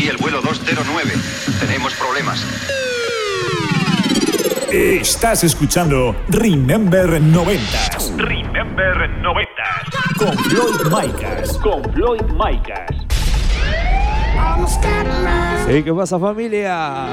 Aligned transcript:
Aquí 0.00 0.08
el 0.08 0.16
vuelo 0.16 0.40
209. 0.40 1.12
Tenemos 1.60 1.92
problemas. 1.92 2.42
Estás 4.72 5.44
escuchando 5.44 6.16
Remember 6.28 7.20
90 7.20 7.62
Remember 8.16 9.10
90. 9.20 9.52
con 10.16 10.38
Floyd 10.38 10.86
Micas. 10.86 11.58
Con 11.58 11.84
Floyd 11.92 12.22
Micas. 12.32 12.88
Hey, 15.68 15.82
¿qué 15.82 15.92
pasa 15.92 16.18
familia? 16.18 17.08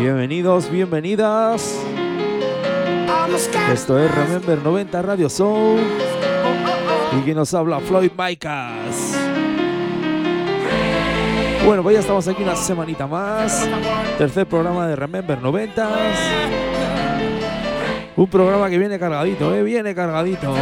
Bienvenidos, 0.00 0.68
bienvenidas. 0.68 1.78
Esto 3.72 4.00
es 4.00 4.12
Remember 4.12 4.58
90 4.60 5.02
Radio 5.02 5.28
Show. 5.28 5.78
Y 7.16 7.22
quien 7.22 7.36
nos 7.36 7.54
habla, 7.54 7.78
Floyd 7.78 8.10
Micas. 8.18 9.13
Bueno, 11.64 11.82
pues 11.82 11.94
ya 11.94 12.00
estamos 12.00 12.28
aquí 12.28 12.42
una 12.42 12.56
semanita 12.56 13.06
más. 13.06 13.66
Tercer 14.18 14.46
programa 14.46 14.86
de 14.86 14.96
Remember 14.96 15.40
90. 15.40 15.88
Un 18.16 18.26
programa 18.28 18.68
que 18.68 18.78
viene 18.78 18.98
cargadito, 18.98 19.54
¿eh? 19.54 19.62
Viene 19.62 19.94
cargadito. 19.94 20.54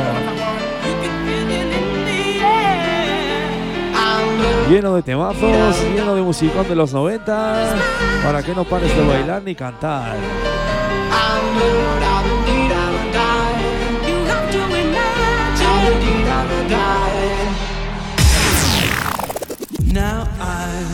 Lleno 4.70 4.94
de 4.94 5.02
temazos, 5.02 5.76
lleno 5.92 6.14
de 6.14 6.22
musicón 6.22 6.68
de 6.68 6.76
los 6.76 6.92
90. 6.92 7.64
Para 8.22 8.42
que 8.42 8.54
no 8.54 8.62
pares 8.64 8.96
de 8.96 9.06
bailar 9.06 9.42
ni 9.42 9.56
cantar. 9.56 10.16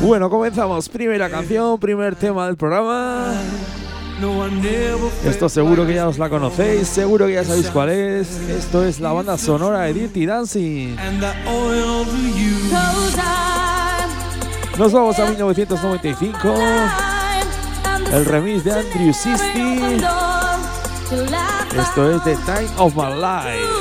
Bueno, 0.00 0.30
comenzamos. 0.30 0.88
Primera 0.88 1.28
canción, 1.28 1.78
primer 1.78 2.16
tema 2.16 2.46
del 2.46 2.56
programa. 2.56 3.34
Esto 5.24 5.48
seguro 5.48 5.86
que 5.86 5.94
ya 5.94 6.08
os 6.08 6.18
la 6.18 6.28
conocéis, 6.28 6.88
seguro 6.88 7.26
que 7.26 7.34
ya 7.34 7.44
sabéis 7.44 7.70
cuál 7.70 7.90
es. 7.90 8.28
Esto 8.48 8.84
es 8.84 8.98
la 8.98 9.12
banda 9.12 9.38
sonora 9.38 9.82
de 9.82 9.94
Dirty 9.94 10.26
Dancing. 10.26 10.96
Nos 14.76 14.92
vamos 14.92 15.18
a 15.18 15.26
1995. 15.26 16.54
El 18.12 18.24
remix 18.24 18.64
de 18.64 18.72
Andrew 18.72 19.12
Sisti. 19.12 20.02
Esto 21.78 22.10
es 22.10 22.24
The 22.24 22.36
Time 22.44 22.70
of 22.78 22.94
My 22.96 23.14
Life. 23.14 23.77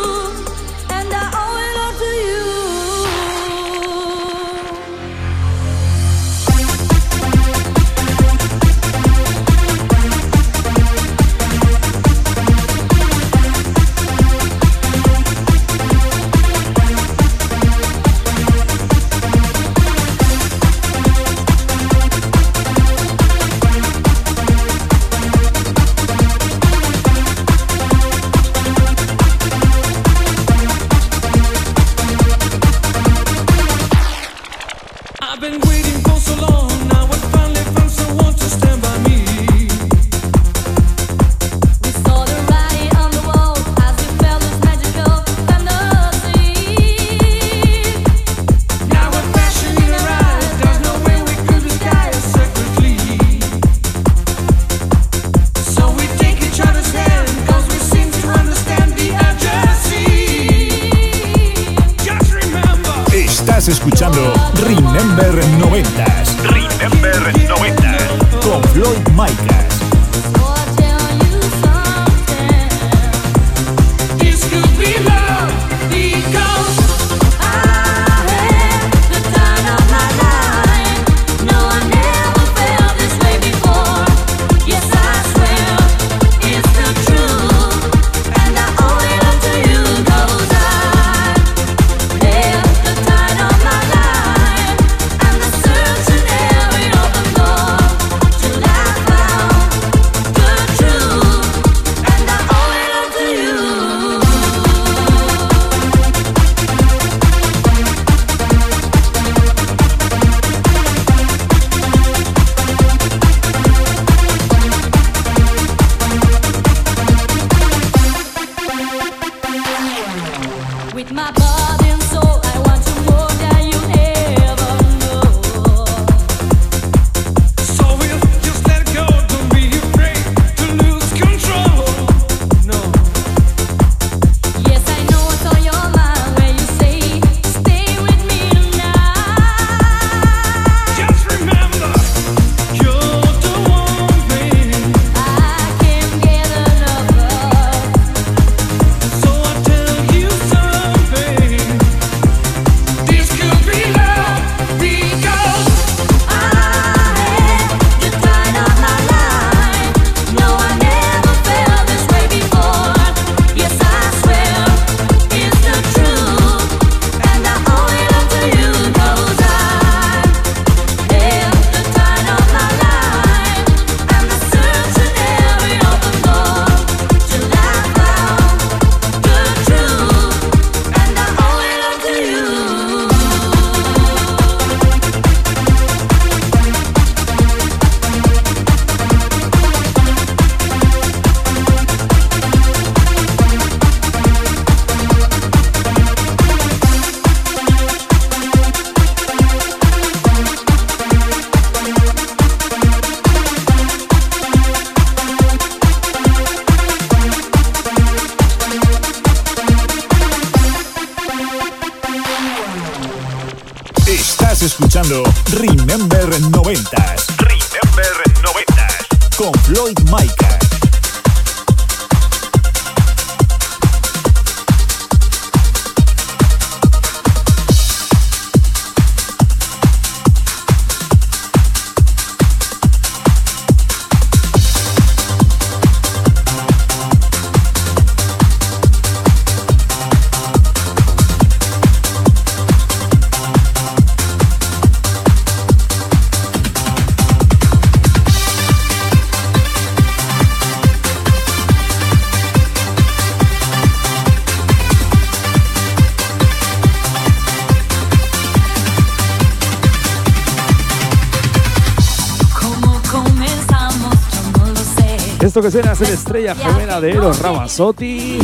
esta 265.58 265.80
ocasión 265.80 265.92
es 265.92 266.00
la 266.01 266.15
estrella 266.15 266.56
gemela 266.56 267.01
de 267.01 267.12
Eros 267.12 267.39
Ramazzotti. 267.39 268.38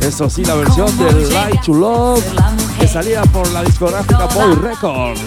Eso 0.00 0.30
sí, 0.30 0.44
la 0.44 0.54
versión 0.54 0.96
de 0.98 1.28
Light 1.30 1.62
to 1.62 1.74
Love 1.74 2.24
que 2.78 2.86
salía 2.86 3.22
por 3.22 3.50
la 3.50 3.64
discográfica 3.64 4.26
Boy 4.26 4.54
Records. 4.54 5.20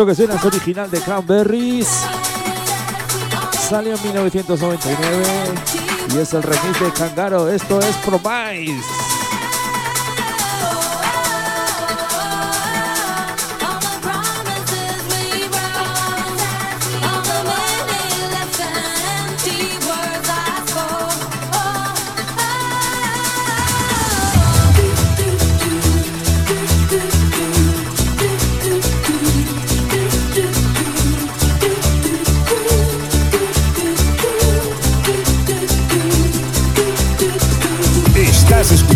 Esto 0.00 0.06
que 0.06 0.14
suena 0.14 0.36
es 0.36 0.44
original 0.46 0.90
de 0.90 0.98
Cranberries. 0.98 1.86
Salió 3.68 3.94
en 3.94 4.02
1999 4.02 5.24
y 6.14 6.16
es 6.16 6.32
el 6.32 6.42
remix 6.42 6.80
de 6.80 6.90
Cangaro. 6.90 7.50
Esto 7.50 7.78
es 7.80 7.94
Pro 7.96 8.18
Promise. 8.18 9.09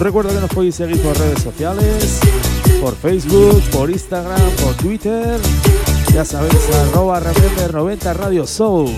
Os 0.00 0.04
recuerdo 0.04 0.30
que 0.30 0.40
nos 0.40 0.48
podéis 0.48 0.76
seguir 0.76 0.98
por 1.02 1.14
redes 1.18 1.42
sociales, 1.42 2.20
por 2.80 2.96
Facebook, 2.96 3.62
por 3.70 3.90
Instagram, 3.90 4.50
por 4.52 4.74
Twitter. 4.76 5.38
Ya 6.14 6.24
sabéis, 6.24 6.56
arroba 6.88 7.20
remember 7.20 7.74
90 7.74 8.14
Radio 8.14 8.46
Soul. 8.46 8.88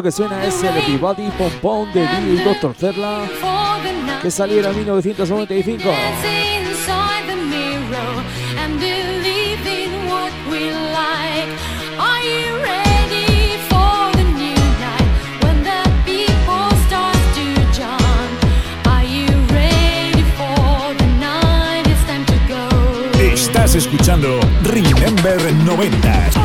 Esto 0.00 0.08
que 0.08 0.12
suena 0.12 0.44
es 0.46 0.62
el 0.62 0.74
Everybody 0.78 1.28
Pom 1.36 1.52
Pom 1.60 1.92
de 1.92 2.00
Bill 2.00 2.42
Doctor 2.42 2.74
Zerla, 2.74 3.28
que 4.22 4.30
saliera 4.30 4.70
en 4.70 4.76
1995. 4.76 5.90
Estás 23.20 23.74
escuchando 23.74 24.40
Remember 24.62 25.52
90 25.66 26.39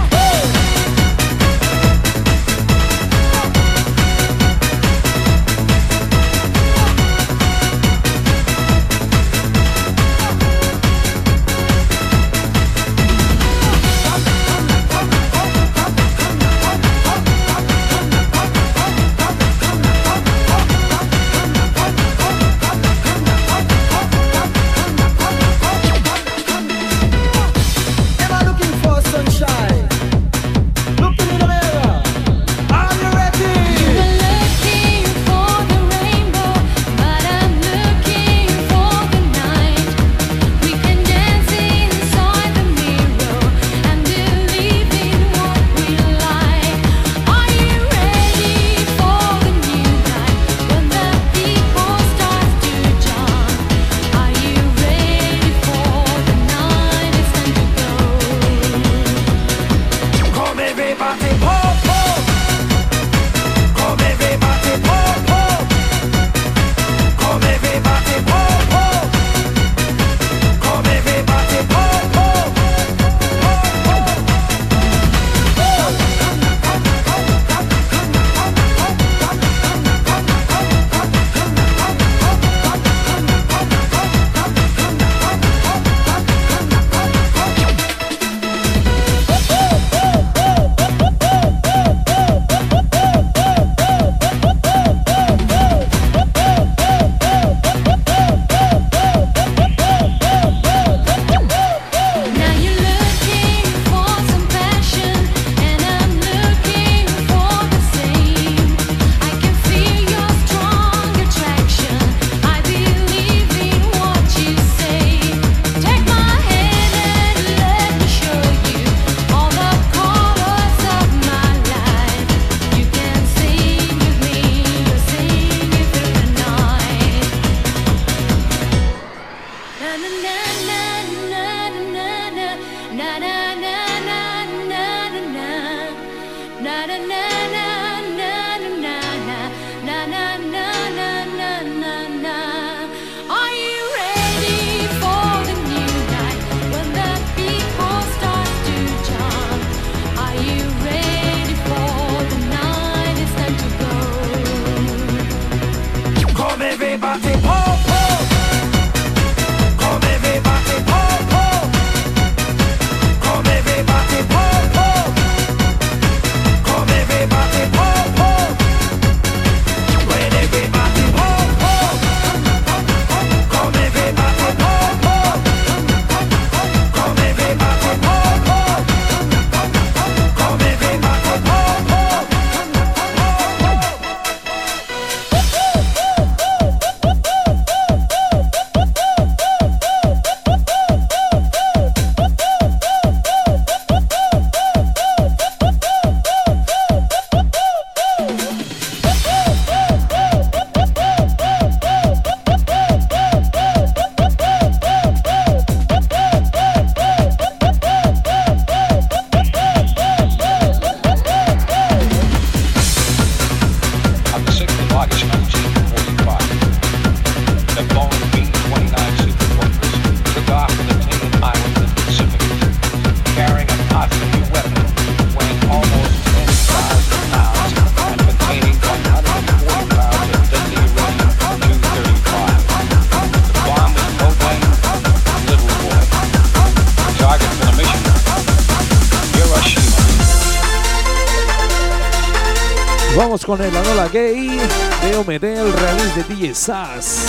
vamos 243.26 243.44
con 243.44 243.60
el 243.60 243.76
Anola 243.76 244.08
Gay 244.10 244.60
de 245.02 245.18
Ometé, 245.18 245.54
el 245.54 245.74
release 245.74 246.16
de 246.16 246.36
DJ 246.36 246.54
Sass. 246.54 247.26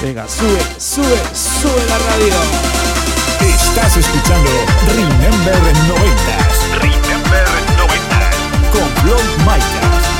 Venga, 0.00 0.26
sube, 0.26 0.58
sube, 0.78 1.20
sube 1.34 1.84
la 1.86 1.98
radio. 1.98 2.34
Estás 3.40 3.98
escuchando 3.98 4.50
Remember 4.86 5.54
90s. 5.54 6.80
Remember 6.80 7.46
90s. 7.76 8.70
Con 8.72 9.04
Blog 9.04 9.22
Micas. 9.40 10.11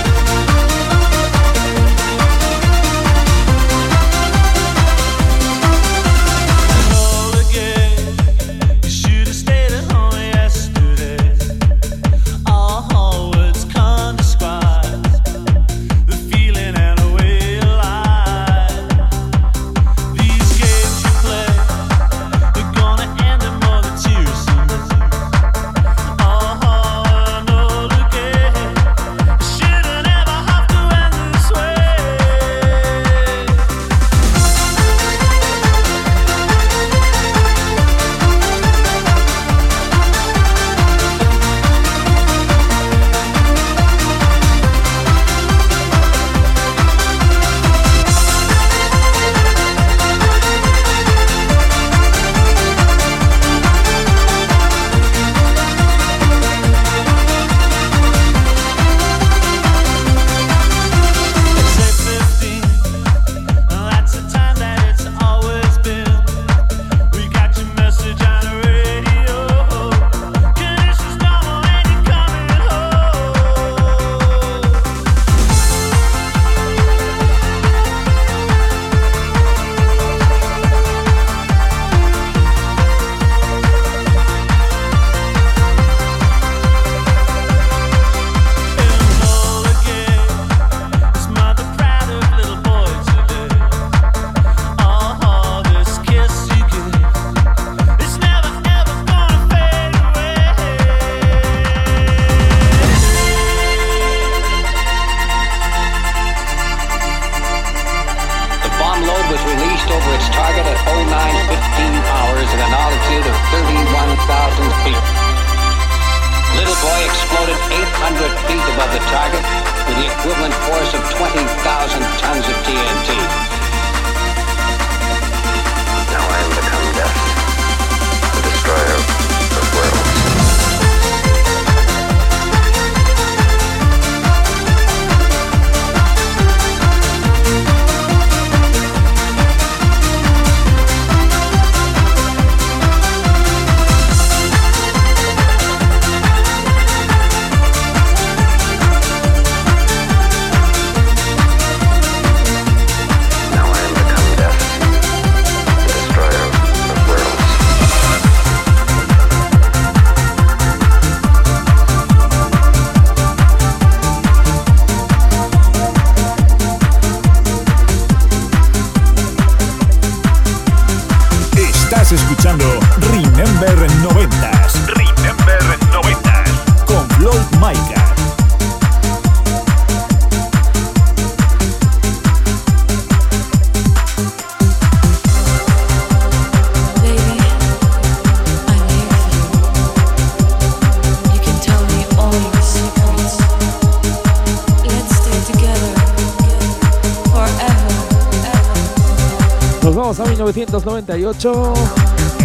1998. 200.66 201.74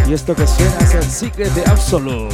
Y 0.07 0.13
esto 0.13 0.35
que 0.35 0.47
suena 0.47 0.79
es 0.79 0.95
el 0.95 1.03
Secret 1.03 1.53
de 1.53 1.63
Absolute. 1.69 2.33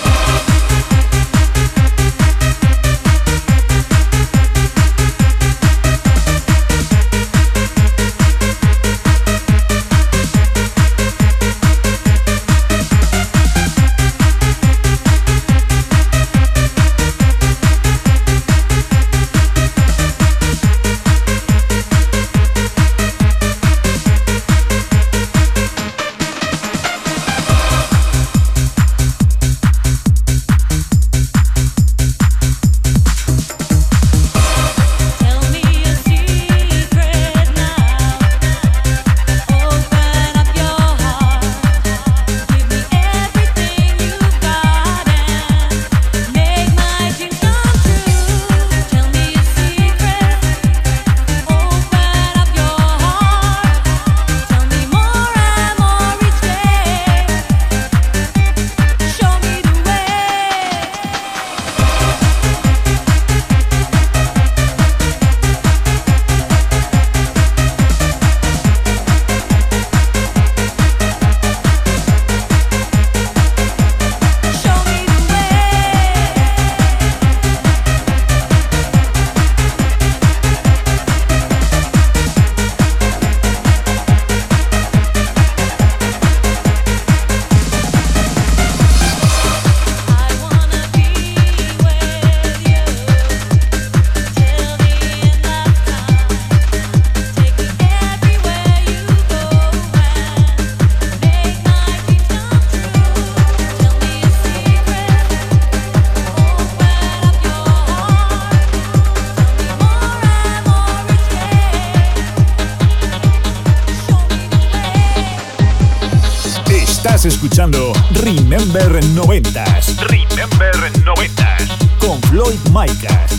Escuchando 117.25 117.93
Remember 118.13 118.99
90s. 118.99 119.95
Remember 120.07 121.05
90 121.05 121.57
Con 121.99 122.19
Floyd 122.23 122.57
Micas. 122.73 123.37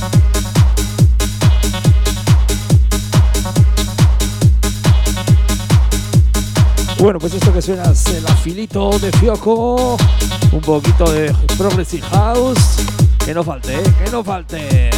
Bueno, 6.99 7.19
pues 7.19 7.35
esto 7.35 7.53
que 7.53 7.61
suena 7.61 7.91
es 7.91 8.07
el 8.07 8.25
afilito 8.29 8.97
de 9.01 9.11
Fioco. 9.11 9.97
Un 10.53 10.61
poquito 10.61 11.11
de 11.11 11.35
Progressive 11.59 12.07
House. 12.07 12.77
Que 13.25 13.35
no 13.35 13.43
falte, 13.43 13.75
eh, 13.75 13.95
que 14.05 14.11
no 14.13 14.23
falte. 14.23 14.92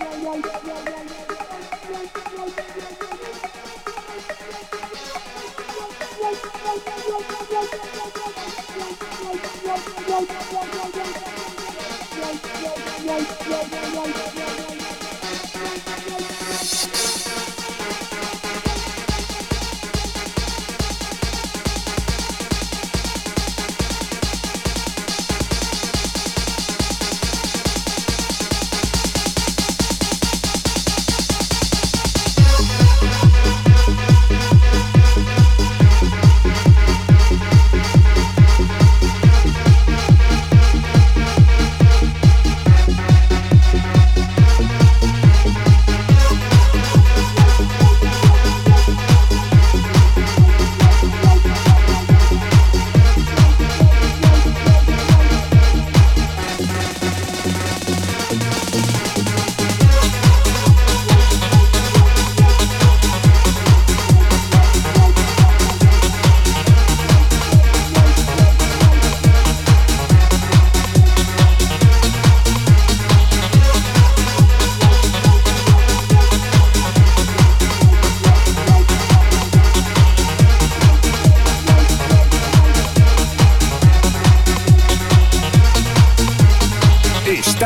yeah, 0.00 0.14
yeah, 0.22 0.40
yeah. 0.44 0.61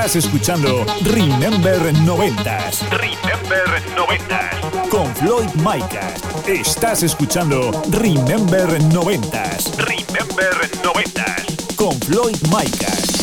Estás 0.06 0.24
escuchando 0.24 0.86
Remember 1.02 1.92
90s 1.92 2.88
Remember 2.90 3.82
90s. 3.96 4.88
con 4.88 5.12
Floyd 5.16 5.50
Micas. 5.56 6.22
Estás 6.46 7.02
escuchando 7.02 7.72
Remember 7.90 8.68
90s 8.82 9.74
Remember 9.78 10.70
90s. 10.84 11.74
con 11.74 12.00
Floyd 12.02 12.36
Micas. 12.42 13.15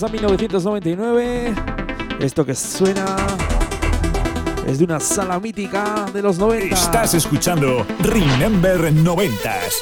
Vamos 0.00 0.10
a 0.10 0.12
1999. 0.12 1.54
Esto 2.20 2.44
que 2.44 2.54
suena 2.54 3.04
es 4.66 4.78
de 4.78 4.84
una 4.84 5.00
sala 5.00 5.40
mítica 5.40 6.06
de 6.12 6.22
los 6.22 6.38
90. 6.38 6.74
Estás 6.74 7.14
escuchando 7.14 7.84
Remember 8.00 8.92
90s 8.92 9.72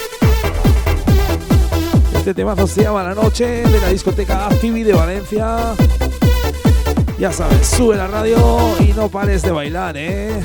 Este 2.14 2.32
temazo 2.32 2.66
se 2.66 2.84
llama 2.84 3.02
La 3.02 3.14
Noche 3.14 3.62
de 3.66 3.80
la 3.80 3.88
discoteca 3.88 4.46
Activi 4.46 4.84
de 4.84 4.94
Valencia. 4.94 5.74
Ya 7.18 7.32
sabes, 7.32 7.66
sube 7.66 7.96
la 7.96 8.06
radio 8.06 8.38
y 8.80 8.92
no 8.94 9.08
pares 9.08 9.42
de 9.42 9.50
bailar, 9.50 9.96
¿eh? 9.98 10.40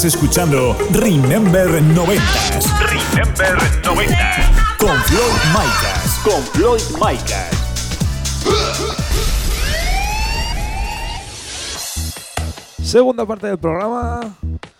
Estás 0.00 0.14
escuchando 0.14 0.74
Remember 0.92 1.68
90s 1.68 2.64
Remember 2.88 3.58
90s. 3.82 4.78
con 4.78 4.96
Floyd 5.02 5.38
Micas. 5.52 6.20
Con 6.24 6.42
Floyd 6.54 6.80
Micas. 6.94 7.50
Segunda 12.82 13.26
parte 13.26 13.48
del 13.48 13.58
programa. 13.58 14.20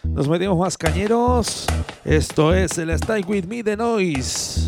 Nos 0.05 0.27
metemos 0.27 0.57
más 0.59 0.79
cañeros. 0.79 1.67
Esto 2.03 2.55
es 2.55 2.79
el 2.79 2.89
Stay 2.89 3.23
With 3.29 3.45
Me 3.45 3.63
de 3.63 3.77
Noise. 3.77 4.60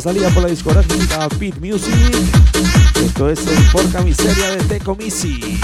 Salida 0.00 0.28
por 0.30 0.42
la 0.42 0.50
discográfica 0.50 1.26
Beat 1.38 1.58
Music. 1.58 1.94
Esto 3.02 3.30
es 3.30 3.46
el 3.46 3.64
Porca 3.72 4.02
Miseria 4.02 4.50
de 4.56 4.64
Tecomisi. 4.64 5.58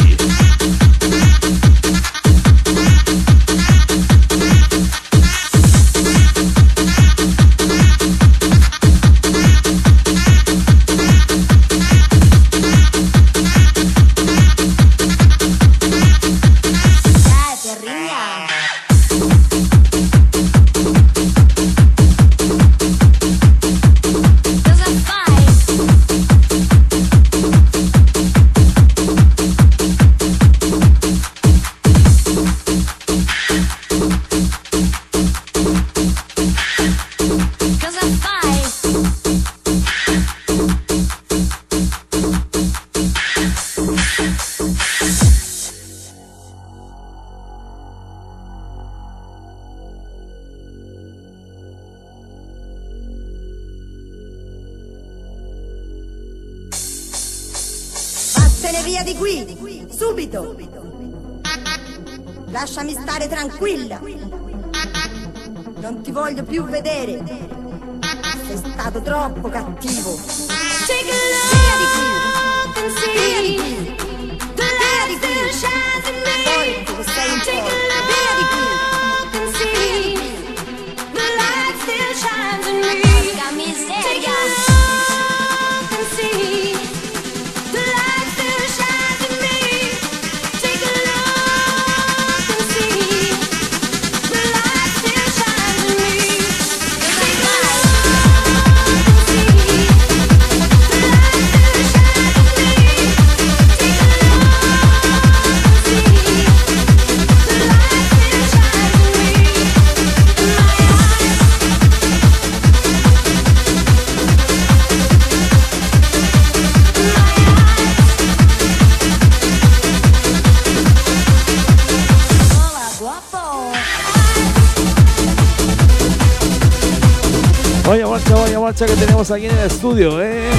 Que 128.87 128.97
tenemos 128.97 129.31
aquí 129.31 129.47
en 129.47 129.53
el 129.53 129.67
estudio, 129.67 130.21
¿eh? 130.23 130.51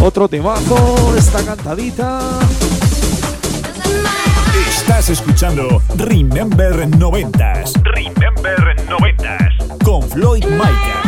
Otro 0.00 0.28
temazo, 0.28 1.14
esta 1.16 1.42
cantadita. 1.42 2.20
Estás 4.68 5.10
escuchando 5.10 5.82
Remember 5.96 6.88
90s 6.88 7.72
Remember 7.82 8.76
90s. 8.86 9.84
con 9.84 10.02
Floyd 10.02 10.44
Micah. 10.44 11.02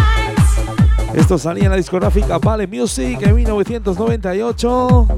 Esto 1.15 1.39
salía 1.39 1.65
en 1.65 1.71
la 1.71 1.77
discográfica 1.77 2.39
Vale 2.39 2.67
Music 2.67 3.19
en 3.23 3.35
1998. 3.35 5.09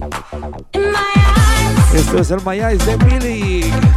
Esto 1.95 2.19
es 2.19 2.31
el 2.31 2.41
My 2.45 2.61
Eyes 2.61 2.85
de 2.85 2.97
Billy. 2.97 3.92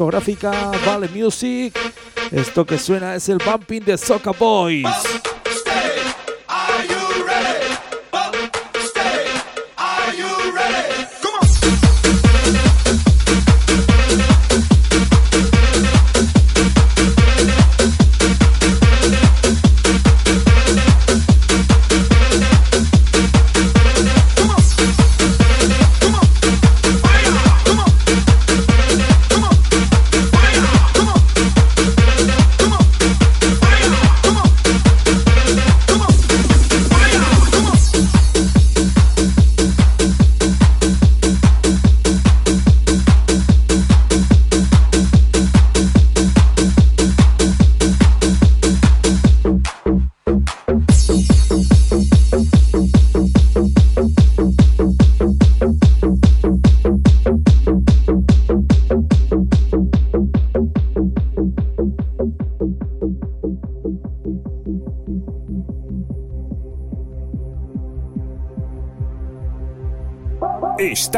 Discográfica 0.00 0.70
Vale 0.86 1.08
Music. 1.08 1.78
Esto 2.30 2.64
que 2.64 2.78
suena 2.78 3.16
es 3.16 3.28
el 3.28 3.36
bumping 3.36 3.82
de 3.82 3.98
Soca 3.98 4.30
Boys. 4.30 5.19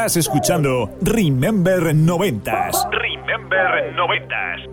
Estás 0.03 0.17
escuchando 0.17 0.91
Remember 1.01 1.81
90s. 1.95 2.91
Remember 2.91 3.95
90s. 3.95 4.69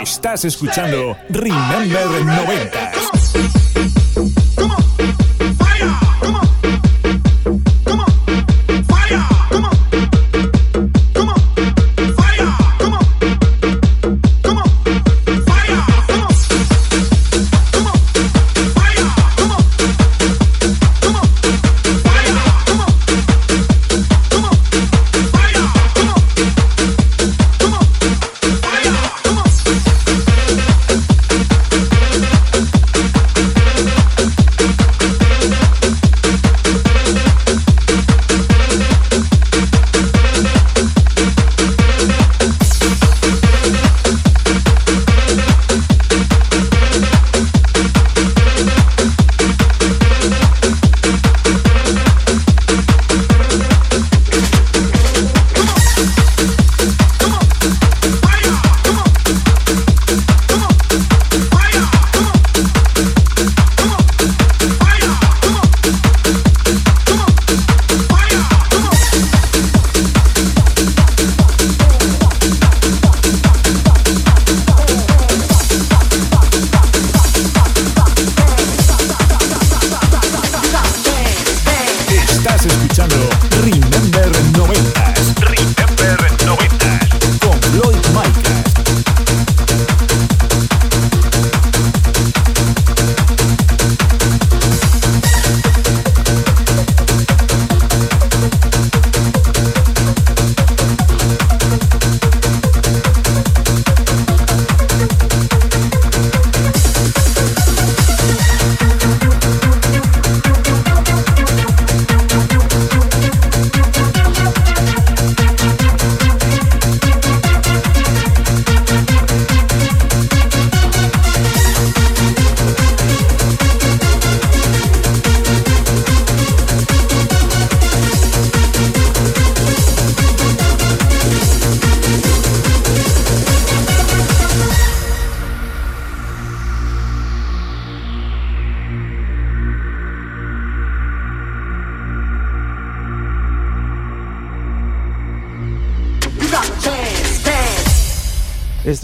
Estás 0.00 0.46
escuchando 0.46 1.14
Remember 1.28 2.06
90s. 2.24 3.65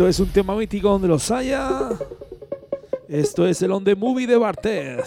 Esto 0.03 0.09
es 0.09 0.19
un 0.19 0.33
tema 0.33 0.57
mítico 0.57 0.89
donde 0.89 1.07
los 1.07 1.31
haya. 1.31 1.91
Esto 3.07 3.47
es 3.47 3.63
el 3.63 3.71
On 3.71 3.85
The 3.85 3.95
Movie 3.95 4.27
de 4.27 4.37
Bartez. 4.37 5.07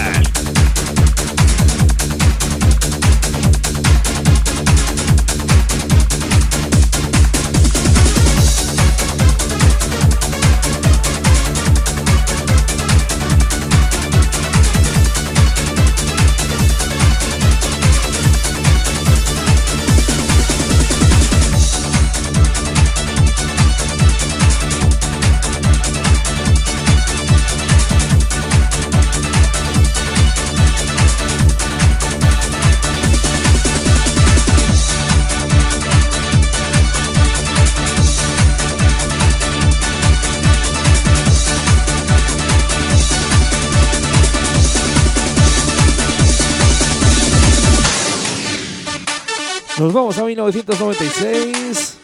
1996. 50.51 51.97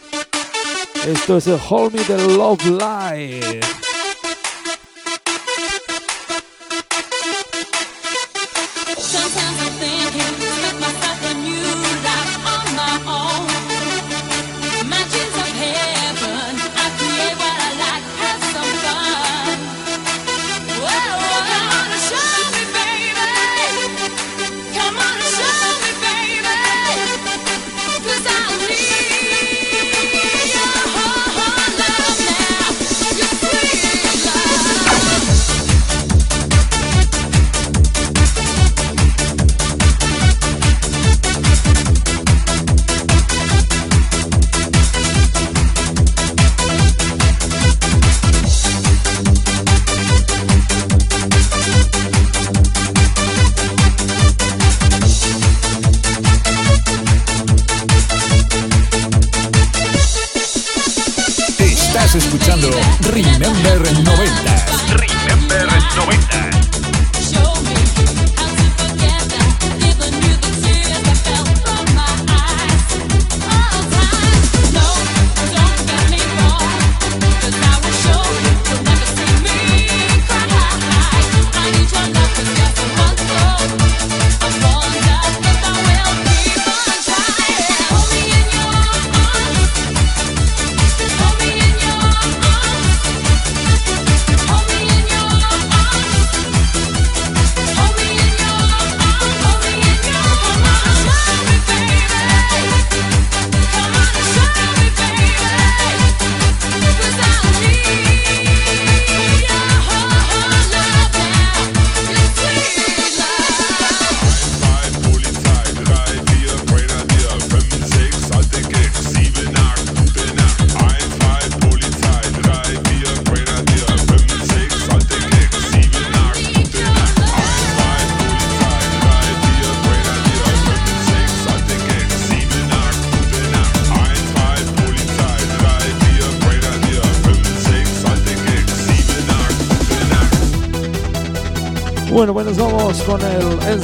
Esto 1.06 1.36
es 1.36 1.46
el 1.46 1.60
Hold 1.68 1.94
Me 1.94 2.02
the 2.04 2.16
Love 2.28 2.64
Live. 2.64 3.60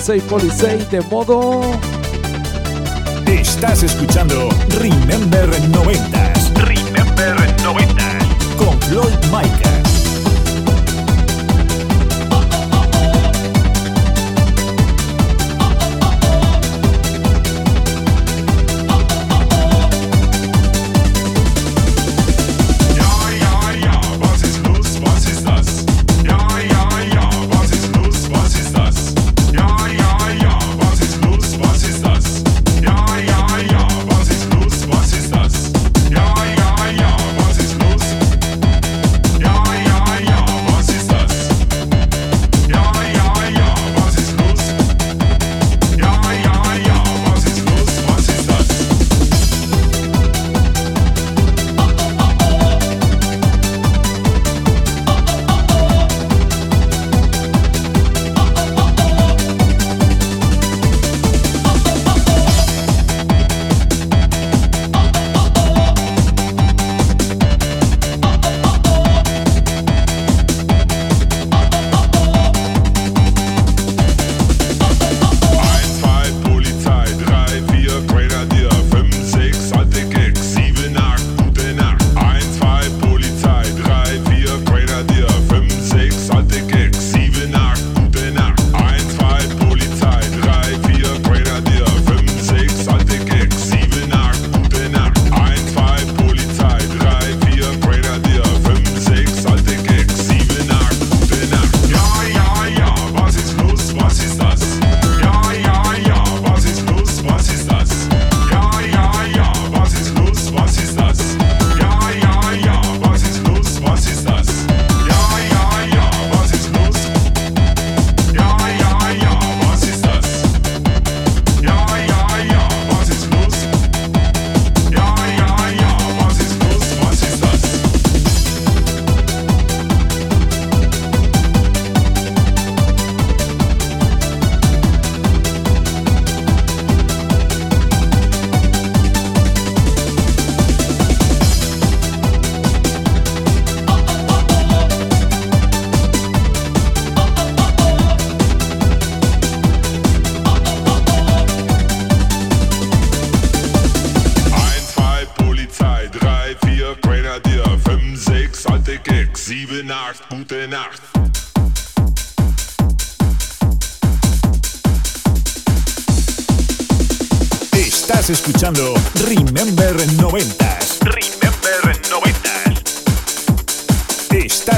Sensei 0.05 0.21
Polisei 0.21 0.77
de 0.91 1.01
modo. 1.01 1.63
Estás 3.27 3.83
escuchando 3.83 4.51
Remember 4.79 5.49
90. 5.71 6.24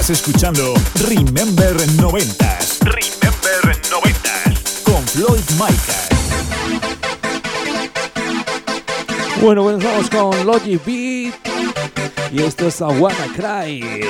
Escuchando 0.08 0.72
Remember 1.08 1.74
90 1.96 2.58
Remember 2.82 3.76
90 3.90 4.30
con 4.84 5.04
Floyd 5.08 5.42
Micah. 5.58 6.08
Bueno, 9.42 9.64
comenzamos 9.64 10.08
con 10.08 10.46
Logic 10.46 10.80
Beat 10.84 11.34
y 12.30 12.40
esto 12.40 12.68
es 12.68 12.80
Aguana 12.80 13.26
Cry. 13.34 14.04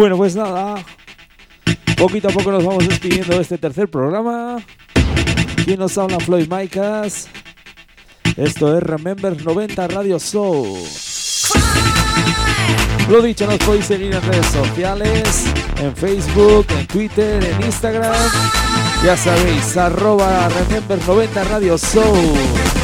Bueno, 0.00 0.16
pues 0.16 0.34
nada. 0.34 0.82
Poquito 1.98 2.28
a 2.28 2.30
poco 2.32 2.50
nos 2.50 2.64
vamos 2.64 2.88
despidiendo 2.88 3.36
de 3.36 3.42
este 3.42 3.58
tercer 3.58 3.90
programa. 3.90 4.56
¿Quién 5.66 5.78
nos 5.78 5.98
habla? 5.98 6.18
Floyd 6.18 6.50
Micas. 6.50 7.28
Esto 8.34 8.78
es 8.78 8.82
Remember 8.82 9.44
90 9.44 9.88
Radio 9.88 10.18
Show. 10.18 10.78
Lo 13.10 13.20
dicho, 13.20 13.46
nos 13.46 13.58
podéis 13.58 13.84
seguir 13.84 14.14
en 14.14 14.22
redes 14.22 14.46
sociales, 14.46 15.44
en 15.82 15.94
Facebook, 15.94 16.64
en 16.70 16.86
Twitter, 16.86 17.44
en 17.44 17.66
Instagram. 17.66 18.16
Ya 19.04 19.18
sabéis, 19.18 19.76
arroba 19.76 20.48
Remember 20.48 20.98
90 21.06 21.44
Radio 21.44 21.76
Show. 21.76 22.79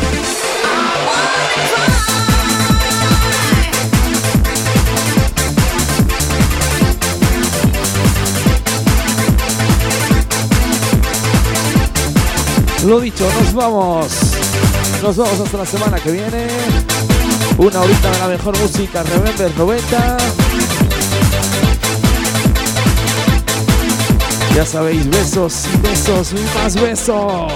Lo 12.87 13.01
dicho, 13.01 13.29
nos 13.43 13.53
vamos. 13.53 14.07
Nos 15.03 15.17
vamos 15.17 15.41
hasta 15.41 15.59
la 15.59 15.67
semana 15.67 15.99
que 15.99 16.13
viene. 16.13 16.47
Una 17.59 17.81
horita 17.81 18.13
de 18.13 18.19
la 18.21 18.29
mejor 18.29 18.57
música, 18.61 19.03
Remember 19.03 19.51
90. 19.59 20.17
Ya 24.55 24.65
sabéis, 24.65 25.11
besos 25.11 25.65
y 25.75 25.77
besos 25.79 26.33
y 26.33 26.59
más 26.59 26.75
besos. 26.77 27.53